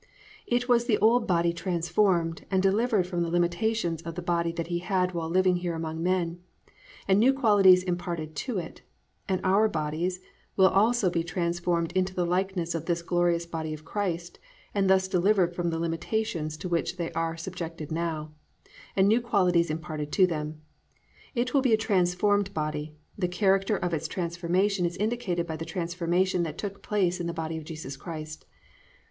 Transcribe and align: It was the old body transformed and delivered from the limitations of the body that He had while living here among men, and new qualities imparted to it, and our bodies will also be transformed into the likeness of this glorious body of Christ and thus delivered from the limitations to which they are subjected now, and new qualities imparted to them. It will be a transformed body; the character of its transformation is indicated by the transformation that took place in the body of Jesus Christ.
It 0.47 0.67
was 0.67 0.85
the 0.87 0.97
old 0.97 1.27
body 1.27 1.53
transformed 1.53 2.43
and 2.49 2.63
delivered 2.63 3.05
from 3.05 3.21
the 3.21 3.29
limitations 3.29 4.01
of 4.01 4.15
the 4.15 4.23
body 4.23 4.51
that 4.53 4.65
He 4.65 4.79
had 4.79 5.11
while 5.13 5.29
living 5.29 5.57
here 5.57 5.75
among 5.75 6.01
men, 6.01 6.39
and 7.07 7.19
new 7.19 7.31
qualities 7.33 7.83
imparted 7.83 8.35
to 8.37 8.57
it, 8.57 8.81
and 9.29 9.39
our 9.43 9.69
bodies 9.69 10.19
will 10.57 10.69
also 10.69 11.11
be 11.11 11.23
transformed 11.23 11.91
into 11.91 12.15
the 12.15 12.25
likeness 12.25 12.73
of 12.73 12.87
this 12.87 13.03
glorious 13.03 13.45
body 13.45 13.75
of 13.75 13.85
Christ 13.85 14.39
and 14.73 14.89
thus 14.89 15.07
delivered 15.07 15.53
from 15.53 15.69
the 15.69 15.77
limitations 15.77 16.57
to 16.57 16.67
which 16.67 16.97
they 16.97 17.11
are 17.11 17.37
subjected 17.37 17.91
now, 17.91 18.31
and 18.95 19.07
new 19.07 19.21
qualities 19.21 19.69
imparted 19.69 20.11
to 20.13 20.25
them. 20.25 20.61
It 21.35 21.53
will 21.53 21.61
be 21.61 21.73
a 21.73 21.77
transformed 21.77 22.55
body; 22.55 22.95
the 23.15 23.27
character 23.27 23.77
of 23.77 23.93
its 23.93 24.07
transformation 24.07 24.83
is 24.83 24.97
indicated 24.97 25.45
by 25.45 25.57
the 25.57 25.63
transformation 25.63 26.41
that 26.41 26.57
took 26.57 26.81
place 26.81 27.19
in 27.19 27.27
the 27.27 27.33
body 27.33 27.55
of 27.55 27.65
Jesus 27.65 27.95
Christ. 27.95 28.45